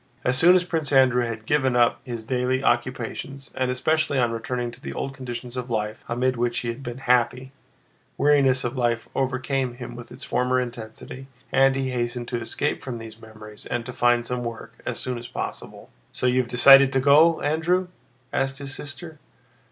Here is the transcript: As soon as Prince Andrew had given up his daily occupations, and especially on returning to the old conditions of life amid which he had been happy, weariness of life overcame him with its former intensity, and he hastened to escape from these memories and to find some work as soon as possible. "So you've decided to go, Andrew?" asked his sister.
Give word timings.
As 0.23 0.35
soon 0.35 0.55
as 0.55 0.63
Prince 0.63 0.91
Andrew 0.91 1.23
had 1.27 1.45
given 1.45 1.75
up 1.75 2.01
his 2.03 2.25
daily 2.25 2.63
occupations, 2.63 3.51
and 3.53 3.69
especially 3.69 4.17
on 4.17 4.31
returning 4.31 4.71
to 4.71 4.81
the 4.81 4.93
old 4.93 5.13
conditions 5.13 5.55
of 5.55 5.69
life 5.69 6.03
amid 6.09 6.37
which 6.37 6.57
he 6.61 6.69
had 6.69 6.81
been 6.81 6.97
happy, 6.97 7.51
weariness 8.17 8.63
of 8.63 8.75
life 8.75 9.07
overcame 9.13 9.75
him 9.75 9.95
with 9.95 10.11
its 10.11 10.23
former 10.23 10.59
intensity, 10.59 11.27
and 11.51 11.75
he 11.75 11.91
hastened 11.91 12.27
to 12.29 12.41
escape 12.41 12.81
from 12.81 12.97
these 12.97 13.21
memories 13.21 13.67
and 13.67 13.85
to 13.85 13.93
find 13.93 14.25
some 14.25 14.43
work 14.43 14.73
as 14.87 14.97
soon 14.99 15.19
as 15.19 15.27
possible. 15.27 15.91
"So 16.11 16.25
you've 16.25 16.47
decided 16.47 16.91
to 16.93 16.99
go, 16.99 17.39
Andrew?" 17.41 17.87
asked 18.33 18.57
his 18.57 18.73
sister. 18.73 19.19